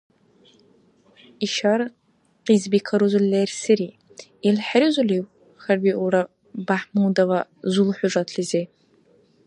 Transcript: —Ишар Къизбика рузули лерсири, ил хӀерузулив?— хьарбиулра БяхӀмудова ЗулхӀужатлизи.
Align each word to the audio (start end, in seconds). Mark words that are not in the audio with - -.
—Ишар 1.45 1.81
Къизбика 2.45 2.95
рузули 2.99 3.29
лерсири, 3.33 3.89
ил 4.47 4.57
хӀерузулив?— 4.67 5.25
хьарбиулра 5.63 6.21
БяхӀмудова 6.67 7.39
ЗулхӀужатлизи. 7.73 8.63